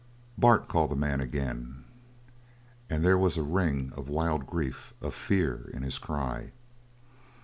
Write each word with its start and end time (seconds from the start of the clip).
"Bart!" 0.35 0.67
called 0.67 0.89
the 0.89 0.95
man 0.95 1.21
again, 1.21 1.83
and 2.89 3.05
there 3.05 3.19
was 3.19 3.37
a 3.37 3.43
ring 3.43 3.93
of 3.95 4.09
wild 4.09 4.47
grief 4.47 4.95
of 4.99 5.13
fear 5.13 5.69
in 5.75 5.83
his 5.83 5.99
cry. 5.99 6.53